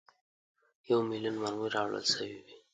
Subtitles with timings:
[0.89, 2.55] یو میلیون مرمۍ راوړل سوي وې.